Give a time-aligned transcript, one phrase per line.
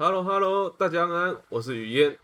[0.00, 2.18] Hello Hello，大家安，我是雨嫣，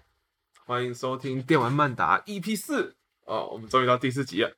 [0.64, 2.94] 欢迎收听电玩漫达 EP 四
[3.24, 4.54] 哦，我们终于到第四集了，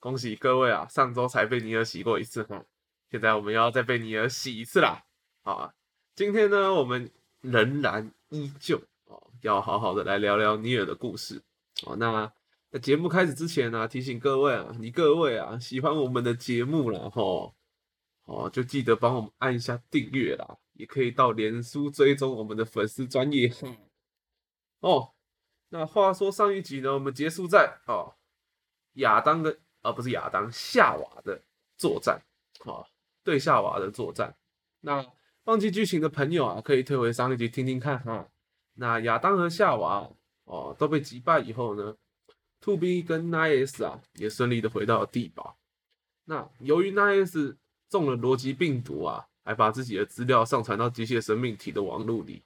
[0.00, 0.84] 恭喜各位啊！
[0.88, 2.44] 上周才被尼尔洗过一次，
[3.08, 5.04] 现在我们要再被尼尔洗一次啦！
[5.44, 5.72] 啊，
[6.16, 7.08] 今天呢，我们
[7.40, 11.40] 仍然依旧哦，要好好的来聊聊尼尔的故事
[11.84, 11.94] 哦。
[11.94, 12.32] 那
[12.72, 17.54] 在节目开始之前呢，提醒各位啊，你各位啊，喜欢我们的节目了吼。
[18.24, 23.52] 哦，就记得帮我们按一下订阅啦，也可以到脸书追踪我们的粉丝专业。
[24.80, 25.12] 哦，
[25.68, 28.16] 那话说上一集呢，我们结束在哦
[28.94, 31.42] 亚当的啊不是亚当夏娃的
[31.76, 32.22] 作战，
[32.60, 32.88] 啊
[33.22, 34.34] 对夏娃的作战。
[34.80, 35.06] 那
[35.44, 38.26] 忘记剧情的朋友啊，可以退回上一集听听看哈。
[38.74, 40.10] 那亚当和夏娃
[40.44, 41.94] 哦都被击败以后呢
[42.62, 45.58] ，To B 跟 Nice 啊也顺利的回到了地堡。
[46.24, 47.58] 那由于 Nice
[47.90, 52.40] 中了逻辑病毒啊，还把自己的资料上传到机械生命体的网络里。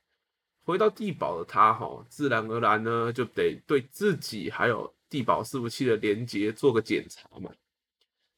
[0.64, 7.50] 回到地堡的他，哈，自然而然呢，就得对自己还有地堡伺服器的连接做个检查嘛。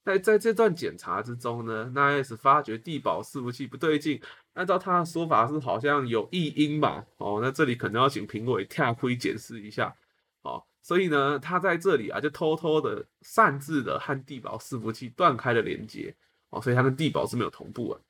[0.02, 4.20] 在在这段检查之中呢，那 S 发觉地堡伺服器不对劲，
[4.54, 7.06] 按照他的说法是好像有异音吧。
[7.18, 9.94] 哦，那这里可能要请评委跳亏检视一下。
[10.42, 16.12] 哦，所以呢，他在这里啊，就偷偷的擅自的和地堡伺服器断开了连接。
[16.50, 18.00] 哦，所以他跟地堡是没有同步的。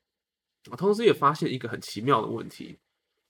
[0.75, 2.77] 同时也发现一个很奇妙的问题，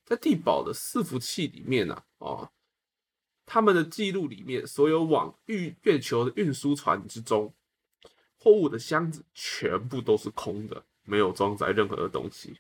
[0.06, 2.50] 在地堡的伺服器里面呢，哦，
[3.46, 7.54] 他们的记录里面，所有往月月球的运输船之中，
[8.38, 12.60] 货物的箱子全部都是空的，没有装载任何的东西。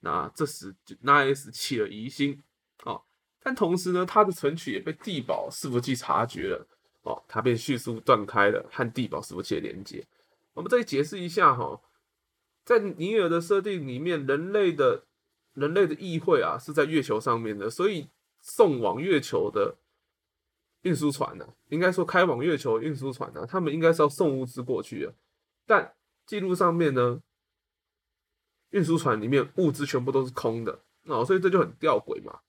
[0.00, 2.42] 那这时就那 S 起了疑心，
[2.84, 3.02] 哦，
[3.42, 6.66] 但同时呢，它的存取也被地堡伺服器察觉了，
[7.02, 10.06] 哦，它便迅速断开了和地堡伺服器的连接。
[10.52, 11.80] 我们再解释一下哈，
[12.66, 15.04] 在尼尔的设定里面，人类的
[15.54, 18.08] 人类的议会啊是在月球上面的，所以
[18.40, 19.76] 送往月球的
[20.82, 25.14] 运输船呢，应该说开往月球运输船呢，他们应该是要送物资过去的，
[25.64, 25.94] 但
[26.26, 27.22] 记录上面呢，
[28.70, 32.40] 运输船里面物资全部都是空的哦，所以这就很吊诡嘛，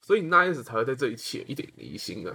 [0.00, 2.34] 所以 Nice 才会在这里起一点疑心啊。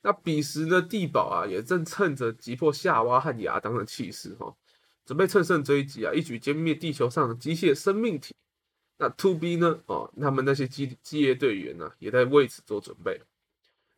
[0.00, 4.52] 那彼时的地堡啊，也正趁着击破夏娃和亚当的气势，哈，
[5.04, 8.34] 准备乘胜追击啊，一举歼灭地球上的机械生命体。
[8.98, 9.80] 那 To B 呢？
[9.86, 13.20] 哦，他们那些机机械队员呢，也在为此做准备。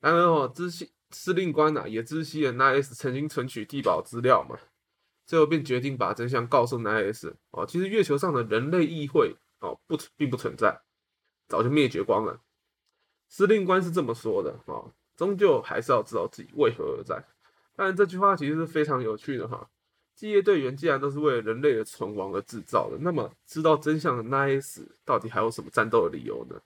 [0.01, 4.59] 当然哦，知悉司令官呐，也知悉了 Nice 曾经存取地堡资料嘛，
[5.27, 7.33] 最后便决定把真相告诉 Nice。
[7.51, 10.81] 哦，其实月球上的人类议会哦，不并不存在，
[11.49, 12.41] 早就灭绝光了。
[13.29, 14.93] 司令官是这么说的哦。
[15.17, 17.25] 终究还是要知道自己为何而在。
[17.77, 19.71] 当然，这句话其实是非常有趣的哈。
[20.15, 26.61] 基业队员既然都是为了人类的存亡而制造的，那么知道真相的 Nice 到底还有什么战斗的理由呢？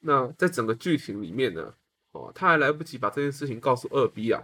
[0.00, 1.74] 那在整个剧情里面呢，
[2.12, 4.42] 哦，他还来不及把这件事情告诉二 B 啊，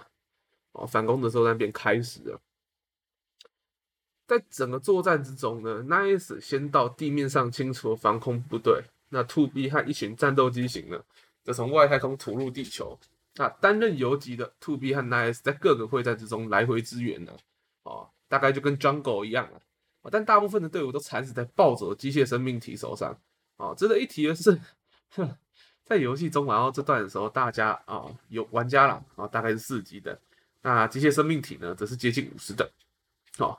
[0.73, 2.41] 哦，反攻的作战便开始了。
[4.27, 11.05] 在整个作战之中呢，Nice 先到地面上清除防空部队，那 Two B 和一群战斗机型呢，
[11.43, 12.99] 则从外太空吐入地球。
[13.35, 17.33] 那担任游击的 Two B 和 Nice 在各个会战之中来回支援呢，
[17.83, 19.47] 哦，大概就跟 Jungle 一样
[20.03, 23.19] 啊，但大部分的队伍都惨死在暴走的机械生命体手上。
[23.57, 24.59] 哦，值得一提的是，
[25.85, 30.19] 在游戏中，然后这段的时候，大家啊有玩家了，啊大概是四级的，
[30.63, 32.67] 那机械生命体呢，则是接近五十等。
[33.39, 33.59] 哦，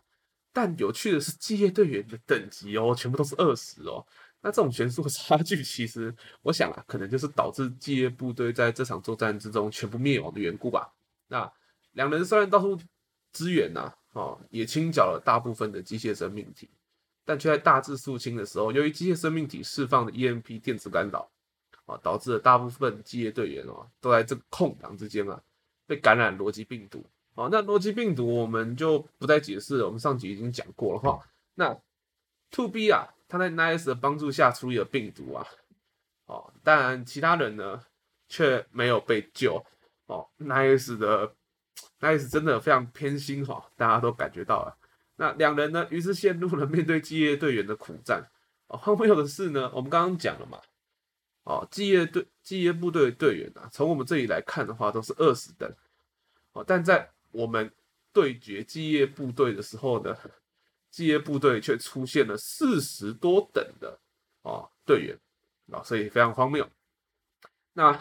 [0.51, 4.03] 但有趣的是，机械队员的等级哦，全部都是二十哦。
[4.41, 6.11] 那这种悬殊的差距，其实
[6.41, 10.91] 我想啊，可能就是导致基业部队在这场作战之中全部灭亡的缘故吧。
[11.27, 11.51] 那
[11.91, 12.75] 两人虽然到处
[13.31, 16.69] 支援呐，哦，也清剿了大部分的机械生命体，
[17.25, 21.29] 但却在大致肃清的时候，由于机械生命体释放的 EMP 电子干扰，
[21.85, 25.41] 啊，导致了大部分机械队员哦，都在这个空档之间啊，
[25.87, 27.05] 被感染逻辑病毒。
[27.35, 31.19] 哦，那逻辑病毒我们就不再解释了，我们上集已经讲过了哈。
[31.55, 31.77] 那
[32.51, 33.07] To B 啊。
[33.31, 35.47] 他在 Nice 的帮助下处理了病毒啊，
[36.25, 37.81] 哦，当然其他人呢
[38.27, 39.65] 却没有被救
[40.07, 40.27] 哦。
[40.37, 41.33] Nice 的
[41.99, 44.77] Nice 真的非常偏心哈，大家都感觉到了。
[45.15, 48.23] 那两人呢，于是陷入了面对基业队员的苦战。
[48.67, 50.59] 哦，荒谬的是呢，我们刚刚讲了嘛，
[51.43, 55.71] 哦，基业队基业部队的队员啊，从我们这里来看的话，都是二十等，
[56.53, 57.71] 哦，但在我们
[58.11, 60.15] 对决基业部队的时候呢？
[60.89, 63.97] 基业部队却出现了四十多等的
[64.41, 65.17] 啊队员
[65.71, 66.69] 啊，所以非常荒谬。
[67.71, 67.97] 那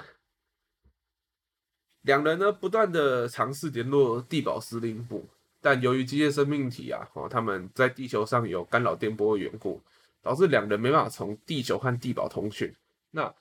[2.02, 5.28] 两人呢，不断的尝试联络地堡司令部，
[5.60, 9.80] 但由于机械生命体啊，哦，他们在地球上有干扰电波的缘故，
[10.22, 12.74] 导致两人没办法从地球和地堡通讯。
[13.10, 13.34] 那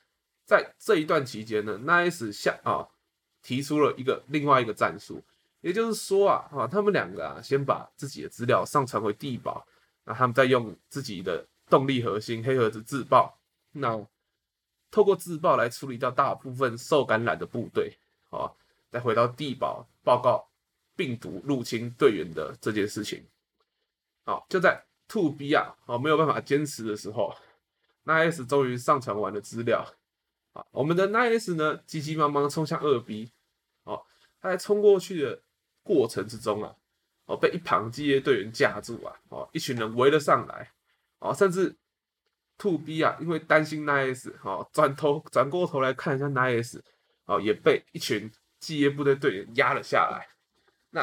[0.45, 2.87] 在这一段期间呢，Nice 下啊
[3.41, 5.23] 提出了一个另外一个战术，
[5.61, 9.65] 也就是说啊啊，他们两个啊先把自己的资料上传回地堡，
[10.03, 13.39] 那他们再用自己的动力核心黑盒子自爆，
[13.71, 14.05] 那
[14.91, 17.97] 透过自爆来处理掉大部分受感染的部队，
[18.29, 18.51] 啊，
[18.91, 20.49] 再回到地堡报告
[20.95, 23.25] 病毒入侵队员的这件事情。
[24.25, 27.35] 好，就在 Two B 啊，哦没有办法坚持的时候
[28.05, 29.85] ，Nice 终于上传完了资料。
[30.53, 33.31] 啊，我们的 Nice 呢，急急忙忙冲向二 B，
[33.83, 34.03] 哦，
[34.41, 35.41] 他在冲过去的
[35.83, 36.75] 过程之中啊，
[37.25, 40.71] 哦被一旁机械队员架住啊，哦一群人围了上来，
[41.19, 41.75] 哦甚至
[42.57, 46.81] Two B 啊，因为担心 Nice，哦转头转过头来看一下 Nice，
[47.29, 48.29] 哦也被一群
[48.59, 50.27] 机械部队队员压了下来。
[50.89, 51.01] 那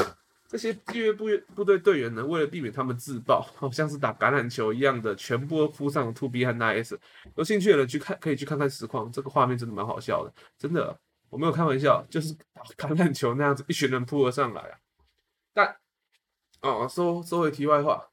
[0.49, 6.97] 这些机械部部队队员呢，为了避免他们自爆，好像是打橄榄球一样的，全部扑上 To B 和 Nice。
[7.37, 10.99] 有兴趣的人去看，可以去看看实况，这个画面真的蛮好笑的，真的，
[11.31, 14.79] 我没有开玩笑，就是打橄榄球那样子，一群人扑了上来啊。
[15.53, 15.77] 但
[16.63, 18.09] 哦，说说回题外话，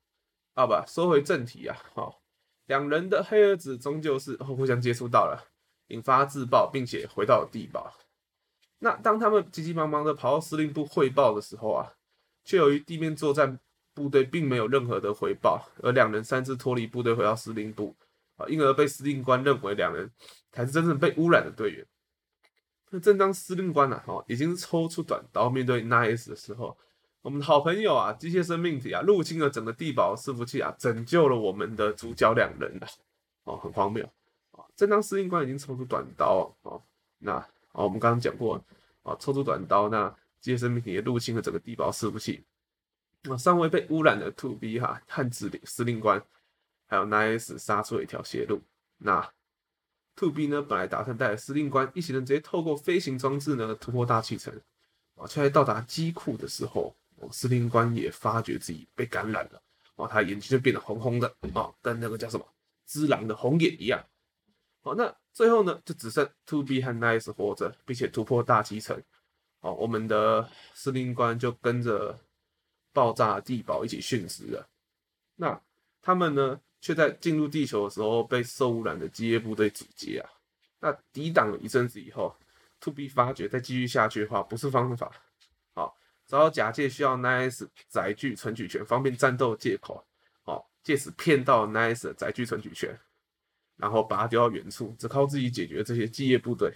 [0.55, 2.21] 好吧，说回正题啊，好，
[2.65, 5.51] 两人的黑儿子终究是互相接触到了，
[5.87, 7.93] 引发自爆，并且回到了地堡。
[8.83, 11.91] 那当他们急急忙忙的跑到司令部汇报的时候啊。
[12.45, 13.57] 却由于地面作战
[13.93, 17.95] 部队并没有任何的回报，而两人擅自脱离部队回到司令部，
[18.35, 20.11] 啊，因而被司令官认为两人
[20.51, 21.87] 才是真正被污染的队员。
[22.89, 26.77] 那正当司令官啊，哦，已经抽出短刀面对 Nice 的时候，
[27.21, 32.87] 我们的好朋友啊，机械生命体啊，入侵了整个地堡伺服器啊，拯救了我们的主角两人啊，
[33.45, 34.03] 哦，很荒谬
[34.51, 34.67] 啊！
[34.75, 36.83] 正当司令官已经抽出短刀哦，
[37.19, 38.59] 那哦，我们刚刚讲过
[39.03, 40.15] 啊，抽出短刀那。
[40.43, 42.43] 机械生命体也入侵了整个地堡伺服器，
[43.21, 46.21] 那尚未被污染的 To B 哈和指令司令官
[46.85, 48.61] 还有 Nice 杀出了一条血路。
[48.97, 49.31] 那
[50.17, 54.53] To B 呢，本来打算带着司令官一行人直接透过飞行装置呢突破大气层
[55.15, 56.93] 啊，却在到达机库的时候，
[57.31, 59.61] 司令官也发觉自己被感染了
[59.95, 62.45] 哦，他眼睛就变得红红的啊，跟那个叫什么
[62.85, 64.05] 之狼的红眼一样。
[64.81, 69.01] 好，那最后呢，就只剩 To B 和 Nice 活着，并且突破大气层。
[69.61, 72.19] 哦，我们的司令官就跟着
[72.91, 74.69] 爆炸地堡一起殉职了。
[75.35, 75.59] 那
[76.01, 80.29] 他们呢，却在进入地球的时候被受污染的机械部队阻截啊。
[80.79, 82.35] 那抵挡了一阵子以后
[82.81, 85.11] ，To B 发觉再继续下去的话不是方法。
[85.73, 85.97] 好，
[86.27, 90.05] 只好假借需要 Nice 载具存取权方便战斗借口，
[90.43, 92.99] 好，借此骗到 Nice 的载具存取权，
[93.77, 96.73] 然后把它丢到远处，只靠自己解决这些机械部队。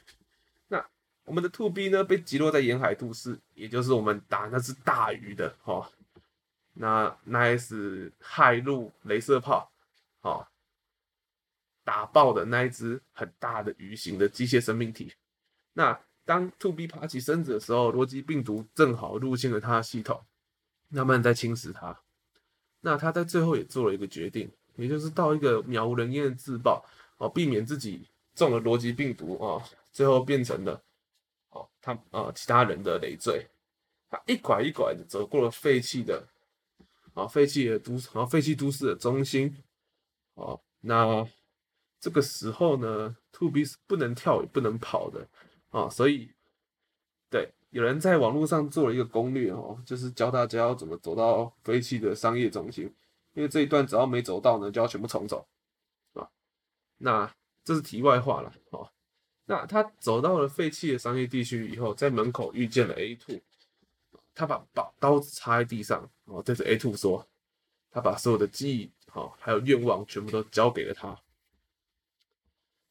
[0.68, 0.86] 那
[1.26, 5.90] 我们的 To B 呢，被击落在沿海都市，也就是我们打那只大鱼的哈。
[6.74, 9.72] 那 Nice 骇路镭射炮，
[10.22, 10.50] 哈，
[11.84, 15.14] 打爆的那一只很大的鱼形的机械生命体。
[15.74, 20.26] 那当 To B 爬起身子的时候，逻辑病毒正好入侵了他的系统，
[20.90, 22.00] 慢慢在侵蚀他。
[22.82, 26.86] 那他在最后也做了一个决定，也就是到一个渺无人烟的自爆，
[27.18, 30.82] 哦，避免自己中了逻辑病毒啊，最后变成了
[31.50, 31.68] 哦。
[31.82, 33.46] 他啊，其他人的累赘，
[34.10, 36.28] 他一拐一拐的走过了废弃的
[37.14, 39.56] 啊，废弃的都市，啊，废弃都市的中心，
[40.36, 41.28] 哦，那
[42.00, 45.28] 这个时候呢，To B 是不能跳也不能跑的
[45.70, 46.30] 啊，所以
[47.30, 52.94] 对，有人在网络上做了一个攻略哦，就是教大家要怎么走到废弃的商业中心，
[53.38, 55.48] 因为这一段只要没走到呢，就要全部重走
[56.14, 56.28] 啊。
[56.98, 57.32] 那
[57.64, 58.90] 这是题外话了，哦。
[59.46, 63.40] 那他走到了废弃的商业地区以后，在门口遇见了 A two，
[64.34, 67.28] 他把把刀子插在地上，哦，对着 A two 说，
[67.92, 71.16] 他把所有的记忆，好，还有愿望全部都交给了他。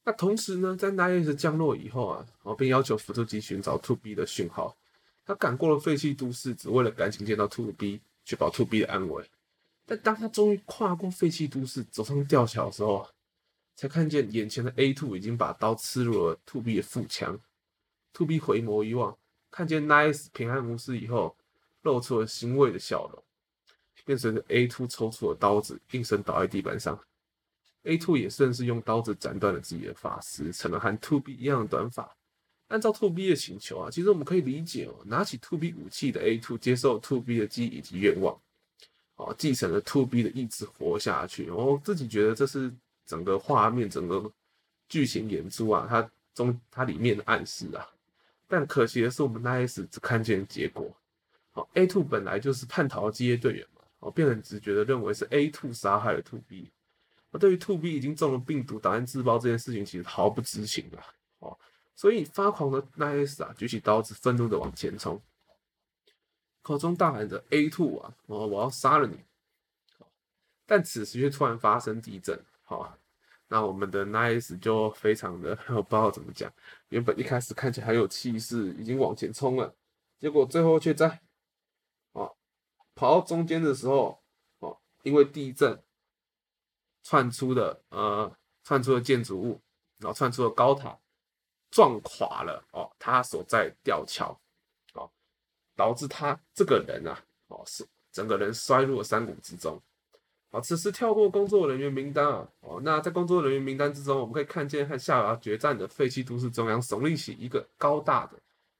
[0.05, 4.76] 那同时呢，在 Nice 降落以后啊，哦，并要求辅助机寻找 Two B 的讯号。
[5.25, 9.29] 他赶过了废弃都市，只为了赶紧见到 Two B，确保 Two B 的安危。
[9.87, 13.09] 但当他终于跨过废弃都市，走上吊桥的时候，
[13.76, 17.38] 才看见眼前的 A two 已经把刀刺入了 Two B 的腹腔
[18.12, 19.16] Two B 回眸一望，
[19.50, 21.37] 看见 Nice 平安无事以后，
[21.83, 23.23] 露出了欣慰的笑容，
[24.05, 26.99] 便随着 A two 抽出了刀子，应声倒在地板上。
[27.85, 32.16] A two 也顺势用刀子斩断了自己的发丝，成了和 Two B 一样的短发。
[32.69, 38.37] 按照 Two B 的请求啊，其实我们可以理解哦，拿起 Two B 武器的 A two 接受 Two B 的记忆以及愿望，
[39.16, 41.50] 哦，继承了 To B 的意志活下去。
[41.50, 42.73] 我自己觉得这是。
[43.08, 44.28] 整个画面、整个
[44.88, 47.87] 剧情演出啊，它中它里面的暗示啊，
[48.49, 50.92] 但可惜的是，我们 Nice 只看见结果。
[51.52, 56.68] 好，A two 本来就是叛逃的机械队员嘛，哦，变成直觉的认为是 A two 杀害了 To B。
[57.38, 60.99] 对于 To B 已经中了病毒打算自爆这件事情，其实毫不知情啊。
[61.38, 61.56] 哦，
[61.94, 65.23] 所以发狂的 Nice 啊，举起刀子，愤怒的往前冲，
[66.66, 69.18] 口中大喊着 A Two 啊，哦，我要杀了你！
[70.66, 72.99] 但此时却突然发生地震，好，
[73.46, 76.52] 那我们的 Nice 就非常的 我不知道怎么讲，
[76.88, 79.73] 原本一开始看起来很有气势，已经往前冲了，
[80.18, 81.20] 结果最后却在，
[82.11, 82.35] 哦，
[82.96, 84.20] 跑到中间的时候，
[84.58, 85.80] 哦，因为地震。
[87.08, 89.61] 窜出的呃，窜出的建筑物，
[89.99, 90.99] 然后窜出的高塔
[91.70, 94.37] 撞垮了哦，他所在吊桥，
[95.76, 99.80] 导致他这个人啊哦是整个人摔入了山谷之中。
[100.50, 108.38] 好，此时跳过工作人员名单啊哦，那在工作人员名单之中，我们可以看见和下达决战的废弃都市中央耸立起一个高大的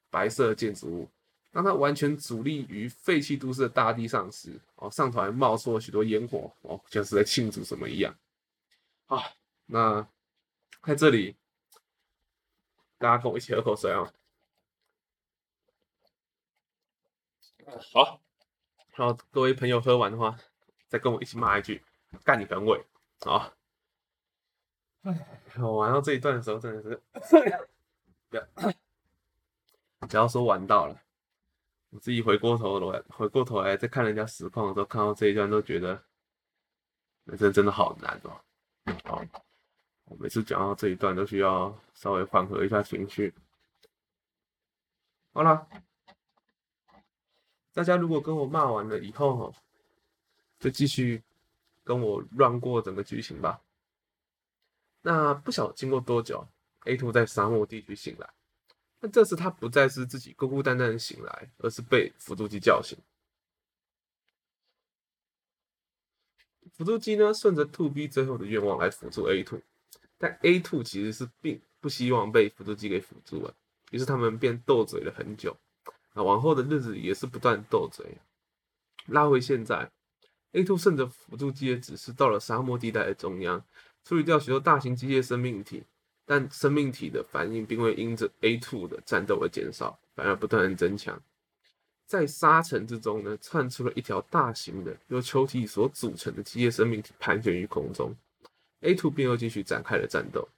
[0.09, 1.09] 白色建筑物。
[1.53, 8.15] 当它完全阻立于废弃都市的大地上时，哦，上头还冒出了许多烟火，哦，像是在庆祝什么一样。
[9.07, 9.23] 好，
[9.67, 10.07] 那
[10.83, 11.35] 在这里，
[12.97, 14.11] 大家跟我一起喝口水啊。
[17.93, 18.21] 好，
[18.95, 20.39] 然后各位朋友喝完的话，
[20.89, 21.83] 再跟我一起骂一句
[22.25, 22.85] “干你本位”
[23.27, 23.53] 啊。
[25.03, 25.27] 哎，
[25.59, 27.03] 我玩到这一段的时候，真的是，
[28.29, 28.47] 不要，
[30.09, 31.01] 只要说玩到了。
[31.91, 36.03] 我自己回过头来，回过头来再看人家实况的时候，看到这一段都觉得，
[37.25, 38.41] 人生真的好难哦。
[39.05, 39.25] 好，
[40.05, 43.35] 我每次讲到这一段都需要稍微缓和一下情绪。
[45.33, 45.69] 好了，
[47.77, 49.59] 大家如果跟我骂完了以后哈，
[50.59, 51.23] 就继续
[51.85, 53.61] 跟我乱过整个剧情吧。
[55.03, 56.49] 那不晓经过多久
[56.87, 58.31] ，A two 在沙漠地区醒来。
[59.01, 62.97] 那这次他不再是自己孤孤单单的醒来，而是被辅助机叫醒。
[66.73, 69.61] 辅助机呢，顺着 To B 最后的愿望来辅助 A two，
[70.17, 73.55] 但 A two 其实是并不希望被辅助机给辅助了，
[73.91, 75.55] 于是他们便斗嘴了很久。
[76.17, 78.17] 那，往后的日子也是不断斗嘴。
[79.09, 79.91] 拉回现在
[80.53, 83.63] ，A two 顺着辅助机械指示，到了沙漠地带的中央，
[84.03, 85.85] 处理掉许多大型机械生命体。
[86.29, 91.23] 但生命体的反应并未因着 A two 的战斗而减少，反而不断增强。
[92.05, 98.13] 在沙尘之中呢，窜出了一条大型的由球体所组成的机械生命体，盘旋于空中。
[98.81, 100.49] A two 便又继续展开了战斗。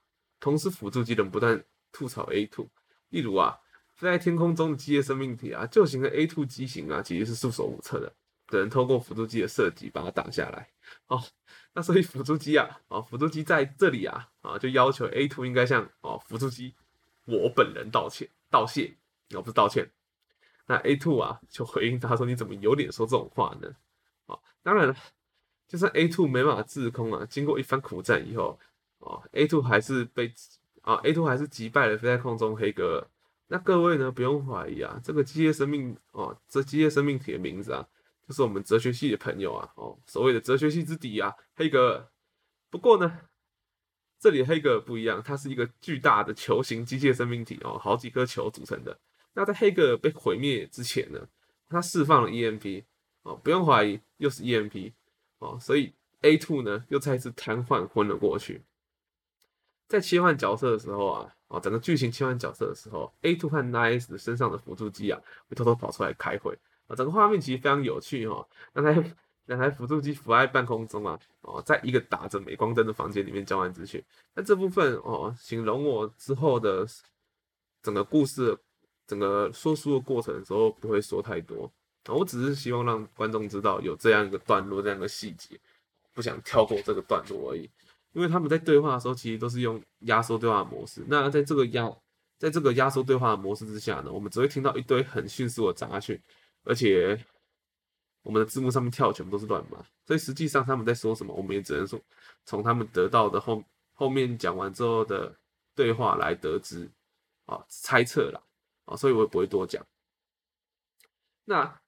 [0.40, 1.62] 同时，辅助机人不断
[1.92, 2.66] 吐槽 A two，
[3.10, 3.58] 例如啊，
[3.98, 8.12] 飞在天空中的机械生命体啊，旧型的 A two 机型啊，其实是束手无策的，
[8.46, 10.68] 只能透过辅助机的设计把它打下来。
[11.08, 11.20] 哦。
[11.74, 16.74] 那所以辅助机啊，啊辅助机在这里啊，啊就要求 A two 应该向哦辅助机
[17.24, 18.94] 我本人道歉道谢，
[19.34, 19.90] 而不是道歉。
[20.66, 23.68] 那 A two 啊就回应他说：“你怎么有脸说这种话呢？”
[24.26, 24.96] 啊，当然了，
[25.66, 28.58] 就算 A two 没办法自空啊，经过一番苦战以后，
[29.00, 30.32] 啊 A two 还是被
[30.82, 33.08] 啊 A two 还是击败了飞在空中黑格。
[33.48, 37.88] 那各位呢不用怀疑啊，这个机械生命哦，这机械生命体的名字啊。
[38.26, 42.06] 就是我们哲学系的朋友啊，哦，所谓的哲学系之敌啊，黑格尔。
[42.68, 43.20] 不过呢，
[44.20, 49.00] 这里黑格尔不一样，它是一个巨大的球形机械生命体哦，好几颗球组成的。
[49.32, 51.26] 那在黑格尔被毁灭之前呢，
[51.70, 52.84] 它释放了 EMP
[53.22, 54.92] 哦，不用怀疑，又是 EMP
[55.38, 58.62] 哦，所以 A two 呢又再次瘫痪昏了过去。
[59.86, 66.56] 在切换角色的时候啊，哦，整个剧情切换角色的时候，A two 和 Nice 身上的辅助机啊，会偷偷跑出来开会。
[66.86, 69.14] 啊，整个画面其实非常有趣哈，两台
[69.46, 74.02] 两台辅助机浮在半空中啊，哦，在一个打着镁光灯的房间里面交换资讯。
[74.34, 76.86] 那这部分哦，形容我之后的
[77.82, 78.56] 整个故事、
[79.06, 81.70] 整个说书的过程的时候不会说太多
[82.04, 85.58] 啊，我只是希望让观众知道有这样一个段落、这样一个细节，
[86.12, 87.70] 不想跳过这个段落而已。
[88.12, 91.04] 因为他们在对话的时候，其实都是用压缩对话模式。
[91.08, 91.90] 那在这个压
[92.38, 96.20] 在这个压缩对话模式之下呢，我们只会听到一堆很迅速的杂讯。
[96.64, 97.18] 而且
[98.22, 101.98] 我们的字幕上面跳全部都是乱码，所以实际上他们在说什么，我们也只能说
[102.44, 103.62] 从他们得到的后
[103.94, 105.34] 后面讲完之后的
[105.74, 106.90] 对话来得知
[107.46, 108.40] 啊猜测啦
[108.84, 109.84] 啊，所以我也不会多讲。
[111.44, 111.80] 那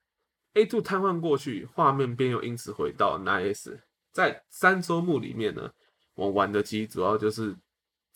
[0.55, 3.79] A two 瘫痪过去，画面便又因此回到 Nice。
[4.11, 5.73] 在三周目里面呢，
[6.21, 7.57] 我玩的其实主要就是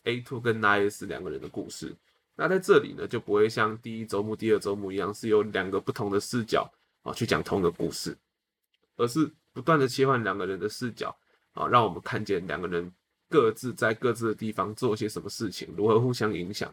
[0.03, 1.97] A two 跟 Nice 两个人的故事。
[2.35, 6.71] 那在这里呢，就不会像第一周目、第二周目一样，是有两个不同的视角
[7.03, 8.15] 啊去讲同一个故事，
[8.97, 11.17] 而是不断的切换两个人的视角
[11.53, 12.93] 啊，让我们看见两个人
[13.31, 16.71] 各自在各自的地方做些什么事情，如何互相影响。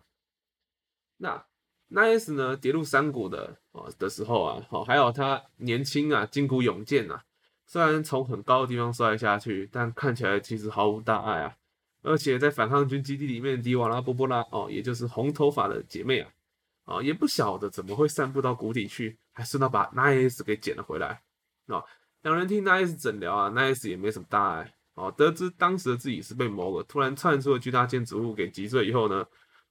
[1.15, 1.41] 那
[1.89, 7.23] Nice 呢，跌入山谷的啊的时候啊，好，还有他年轻啊，筋骨勇健啊，
[7.71, 11.55] 虽然从很高的地方摔下去，但看起来其实毫无大碍啊。
[12.01, 16.29] 而且在反抗军基地里面的，迪瓦拉波波拉哦，也就是红头发的姐妹啊，
[16.83, 21.21] 啊，也不晓得怎么会散布到谷底去，还顺道把 Nice 给捡了回来
[21.67, 21.81] 啊。
[22.23, 25.09] 两人听 Nice 诊疗啊，Nice 也没什么大碍哦。
[25.09, 29.25] 得知当时的自己是被某个突然窜出的巨大建筑物给击碎以后呢，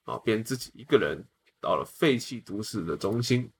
[0.04, 1.22] 啊，便自己一个人
[1.60, 3.52] 到了废弃都市的中心。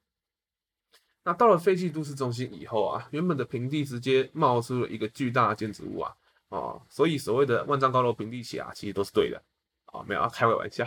[1.23, 6.15] 那到了废弃都市中心以后啊，原本的平地直接冒出了一个巨大的建筑物啊。
[6.49, 9.41] 哦，所以所谓的万丈高楼平地起啊，其实都是对的
[9.85, 10.85] 啊，没有开个玩笑。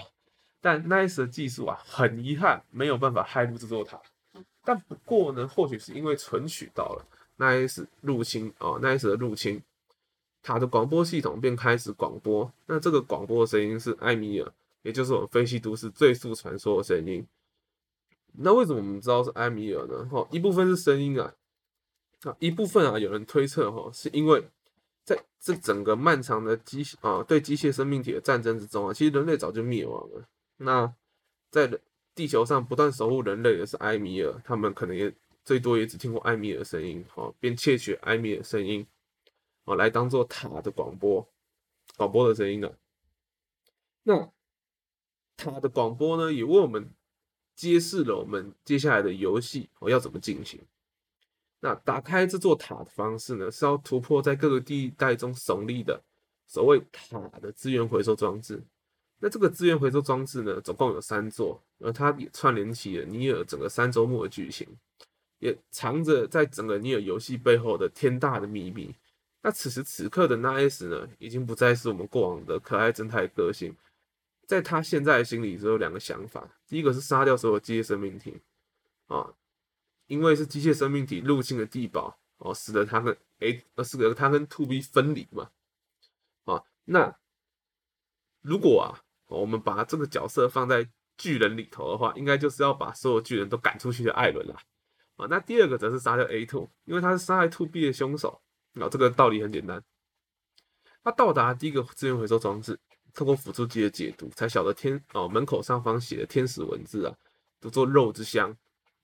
[0.60, 4.00] 但 Nice 的技术啊，很遗憾没有办法害入这座塔。
[4.62, 7.06] 但不过呢，或许是因为存取到了
[7.38, 9.62] Nice 入侵哦，Nice 的入侵，
[10.42, 12.52] 塔的广播系统便开始广播。
[12.66, 17.26] 那这个广播的声音是艾米尔，也就是我们废弃都市最速传说的声音。
[18.38, 20.04] 那为什么我们知道是埃米尔呢？
[20.10, 21.34] 哈，一部分是声音啊，
[22.22, 24.48] 啊，一部分啊，有人推测哈，是因为。
[25.06, 30.26] 在这整个漫长的机啊对机械生命体的战争之中啊，其实人类早就灭亡了。
[30.56, 30.90] 那
[31.50, 31.70] 在
[32.14, 35.12] 地球上不断守护人类的是埃米尔，他们可能也
[35.44, 38.86] 最多也只听过埃米尔的声音，哦，便窃取埃米尔声音，
[39.64, 41.28] 哦，来当做塔的广播
[41.98, 42.72] 广播的声音啊。
[44.04, 44.32] 那
[45.36, 46.88] 塔的广播呢，也为我们
[47.54, 50.60] 揭示了我们接下来的游戏哦要怎么进行。
[51.60, 56.02] 那打开这座塔的方式呢，是要突破在各个地带中耸立的
[56.46, 58.62] 所谓塔的资源回收装置。
[59.20, 64.68] 那这个资源回收装置呢，总共有三座，而它也串联起了尼尔整个三周目的剧情，
[65.38, 68.94] 也藏着在整个尼尔游戏背后的天大的秘密。
[69.40, 73.74] 那此时此刻的 Nice 呢，已经不再是我们过往的可爱侦探个性，
[74.46, 78.40] 在他现在心里只有两个想法：第一个是杀掉所有机械生命体
[79.06, 79.34] 啊。
[80.06, 85.50] 因为是机械生命体入侵的地堡哦，使得他跟 A 呃使得他跟 Two B 分离嘛，
[86.44, 87.16] 啊，那
[88.42, 94.60] 如果啊我们把这个角色放在巨人里头的话，应该就是要把所有巨人都赶出去的艾伦啦，
[95.16, 98.42] 啊，那第二个则是杀掉 A Two，因为他是杀害 Two B 的凶手，
[98.74, 99.82] 啊，这个道理很简单，
[101.02, 102.78] 他到达第一个资源回收装置，
[103.14, 107.14] 透过辅助机的解读，才晓得天哦门口上方写的天使文字啊，
[107.60, 108.54] 读作肉之乡。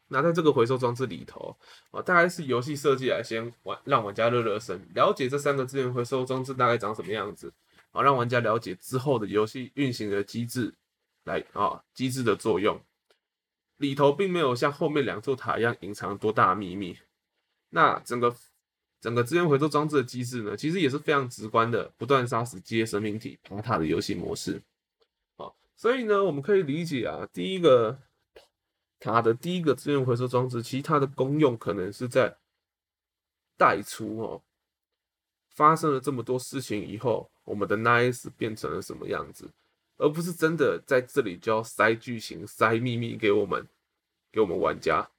[0.09, 1.57] 那在这个回收装置里头
[1.92, 7.53] 啊，大概是游戏设计来先玩，让玩家热热身，了解这三个资源回收装置大概长什么样子
[7.92, 10.75] 啊，让玩家了解之后的游戏运行的机制，
[11.23, 12.81] 来啊机制的作用。
[13.77, 16.99] 里头并没有像后面两座塔一样隐藏多大秘密。
[17.68, 18.35] 那整个
[19.00, 24.62] 整个资源回收装置的机制呢，其实也是非常直观的，不断杀死机械生命体爬塔的游戏模式。
[25.36, 28.00] 啊，所以呢，我们可以理解啊，第一个。
[29.02, 32.36] 它的第一个资源回收装置，其实它的功用可能是在
[33.56, 34.42] 带出哦，
[35.48, 39.50] 发生了这么多事情以后，我们的 Nice 变成了什么样子，
[39.96, 43.66] 而不是真的在这里就要塞剧情、塞秘密给我们，
[44.30, 45.10] 给我们玩家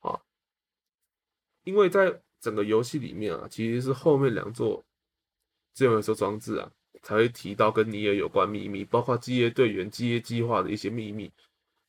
[0.00, 0.20] 啊。
[1.64, 4.84] 因为在整个游戏里面啊，其实是后面两座
[5.72, 6.70] 资源回收装置啊，
[7.02, 11.32] 才会提到跟尼尔有关秘密，包括机械队员、机械计划的一些秘密。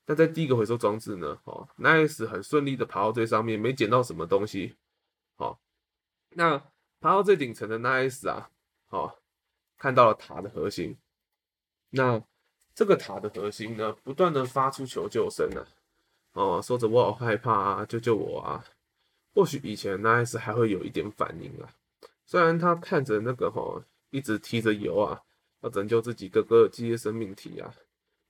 [0.05, 1.38] 那在第一个回收装置呢？
[1.43, 4.75] 哦，Nice 很顺利的爬到最上面，没捡到什么东西。
[5.36, 5.60] 好，
[6.29, 6.57] 那
[6.99, 8.49] 爬到最顶层的 Nice 啊，
[8.88, 9.19] 好，
[9.77, 10.97] 看到了塔的核心。
[11.89, 12.23] 那
[12.73, 15.65] 这个塔的核心呢，不断的发出求救声呢，
[16.33, 18.63] 哦，说着我好害怕啊，救救我啊！
[19.38, 21.69] 或许以前 Nice 还会有一点反应啊，
[22.26, 25.21] 虽然他看着那个哈，一直提着油啊，
[25.62, 27.71] 要拯救自己哥哥的机械生命体啊。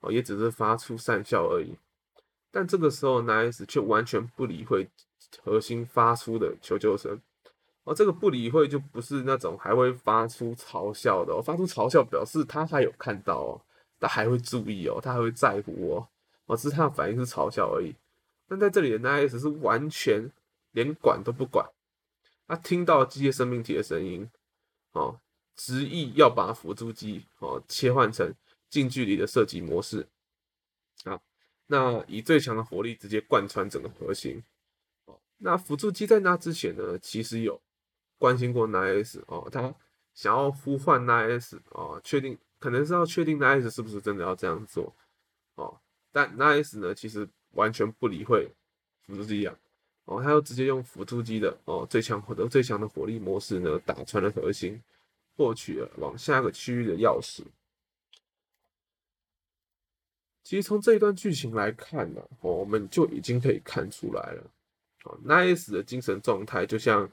[0.02, 1.78] 哦，也只是发出讪笑而已，
[2.52, 4.89] 但这个时候，Nice 却完全不理会
[5.41, 7.17] 核心发出的求救声。
[7.86, 13.62] 哦，这个不理会就不是那种还会发出嘲笑的，哦，发出嘲笑表示他还有看到哦，
[13.98, 16.08] 他还会注意哦，他还会在乎哦，
[16.48, 17.96] 哦，只是他的反应是嘲笑而已。
[18.50, 20.30] 但在这里的 Nice 是完全
[20.71, 21.69] 连管都不管，
[22.47, 24.30] 他听到机械生命体的声音，
[24.91, 25.19] 哦，
[25.56, 28.34] 执意要把辅助机哦切换成。
[28.69, 30.06] 近距离的射击模式
[31.06, 31.17] 啊，
[31.67, 34.43] 那以最强的火力直接贯穿整个核心
[35.06, 35.17] 哦。
[35.38, 37.62] 那辅助机在那之前呢，其实有
[38.17, 39.73] 关心过 Nice 哦，他
[40.13, 44.93] 想要呼唤 Nice 哦，确定可能是要确定 Nice 是不是真的要这样做
[45.56, 45.80] 哦。
[46.12, 48.53] 但 Nice 呢，其实完全不理会
[49.03, 49.58] 辅助机啊，
[50.08, 54.82] 哦，他又直接用辅助机的哦最强或者最强的火力模式呢，打穿了核心，
[55.36, 57.43] 获取了往下个区域的钥匙。
[60.43, 64.43] 其实从这一段剧情来看呢，我们就已经可以看出来了，
[65.04, 67.12] 哦，Nice 的精神状态就像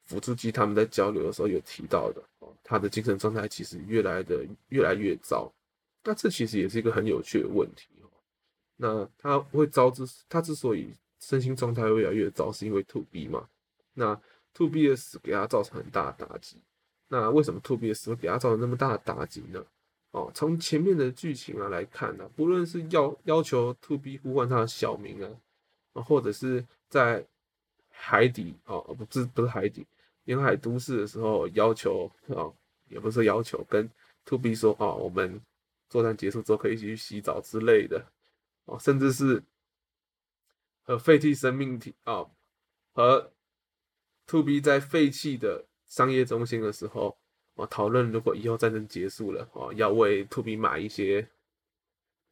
[0.00, 5.52] 辅助机他们在交流的时候有提到的哦，他的精神状态其实越来的越来越糟。
[6.02, 8.08] 那这其实也是一个很有趣的问题哦。
[8.76, 10.90] 那他会招之，他之所以
[11.22, 13.48] 身心状态越来越糟，是因为 To B 嘛？
[13.94, 14.20] 那
[14.54, 16.56] To B 的死给他造成很大的打击。
[17.06, 19.64] 那为什么 To B 的死会给他造成那么大的打击呢？
[20.10, 25.24] 哦，从前面的剧情啊来看呢，不论是要要求 To B 呼唤他的小名
[25.94, 27.24] 啊，或者是在
[27.88, 29.86] 海底哦，不是不是海底，
[30.24, 32.50] 沿海都市的时候要求啊，
[32.88, 33.88] 也不是要求跟
[34.24, 35.40] To B 说啊，我们
[35.88, 38.04] 作战结束之后可以一起去洗澡之类的
[38.64, 39.42] 哦，甚至是
[40.82, 42.26] 和废弃生命体啊，
[42.92, 43.32] 和
[44.26, 47.16] To B 在废弃的商业中心的时候，
[47.54, 51.28] 哦，讨论如果以后战争结束了，哦，要为 To B 买一些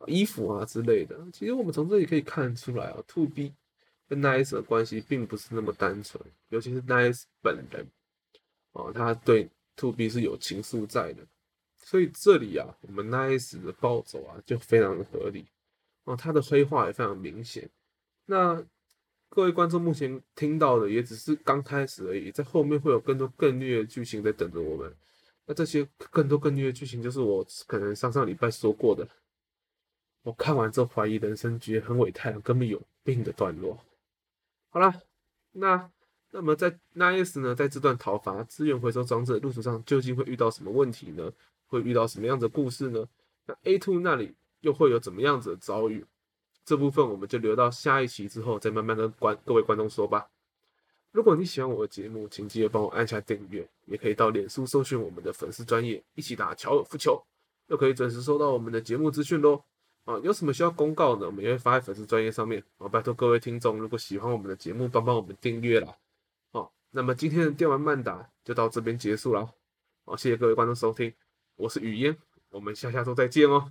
[0.06, 1.18] 衣服啊之类的。
[1.32, 3.52] 其实我们从这里可以看出来啊，To B
[4.08, 7.86] 跟 Nice 的关系并不是那么单纯，尤其是 Nice 本人，
[8.72, 11.26] 啊，他对 To B 是有情愫在的。
[11.82, 15.46] 所以这里啊，我们 Nice 的暴走啊，就非常的合理。
[16.04, 17.68] 哦，他的黑化也非常明显。
[18.30, 18.64] 那
[19.28, 24.94] 各位观众目前听到的也只是刚开始而已，在后面会有更多更虐的剧情在等着我们。
[25.46, 29.04] 那这些更多更虐的剧情，就是我可能上上礼拜说过的。
[30.22, 33.76] 我看完之后怀疑人生，觉得很伟太阳根本有病的段落。
[34.68, 34.94] 好了，
[35.50, 35.90] 那
[36.30, 41.32] 那么在 Nice 呢，在这段讨伐资源回收装置的路途上，究竟会遇到什么问题呢？
[41.66, 43.04] 会遇到什么样的故事呢？
[43.46, 46.06] 那 A Two 那里又会有怎么样子的遭遇？
[46.64, 50.28] 这部分我们就留到下一期之后再慢慢跟观各位观众说吧。
[51.12, 57.20] 如果你喜欢我的节目，请记得帮我按下订阅，也可以到脸书搜寻我们的粉丝专业，一起打乔尔夫球，
[57.66, 59.64] 又可以准时收到我们的节目资讯喽。
[60.04, 62.62] 啊，有什么需要公告的，我们也会发在粉丝专业上面。
[62.78, 65.94] 啊，拜托各位听众，如果喜欢我们的节目，帮帮我们订阅啦。
[66.52, 69.52] 好，那么今天的电玩漫打就到这边结束了。
[70.04, 71.12] 好，谢谢各位观众收听。
[71.56, 72.16] 我是雨嫣，
[72.50, 73.70] 我们下下周再见哦。